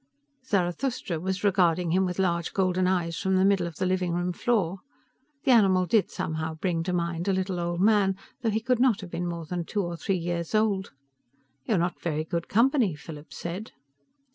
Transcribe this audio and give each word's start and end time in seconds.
Zarathustra 0.43 1.19
was 1.19 1.43
regarding 1.43 1.91
him 1.91 2.07
with 2.07 2.17
large 2.17 2.53
golden 2.53 2.87
eyes 2.87 3.19
from 3.19 3.35
the 3.35 3.45
middle 3.45 3.67
of 3.67 3.75
the 3.75 3.85
living 3.85 4.13
room 4.15 4.33
floor. 4.33 4.79
The 5.43 5.51
animal 5.51 5.85
did 5.85 6.09
somehow 6.09 6.55
bring 6.55 6.81
to 6.85 6.91
mind 6.91 7.27
a 7.27 7.33
little 7.33 7.59
old 7.59 7.81
man, 7.81 8.17
although 8.43 8.51
he 8.51 8.61
could 8.61 8.79
not 8.79 9.01
have 9.01 9.11
been 9.11 9.27
more 9.27 9.45
than 9.45 9.63
two 9.63 9.83
or 9.83 9.95
three 9.97 10.17
years 10.17 10.55
old. 10.55 10.91
"You're 11.67 11.77
not 11.77 12.01
very 12.01 12.23
good 12.23 12.47
company," 12.47 12.95
Philip 12.95 13.31
said. 13.31 13.73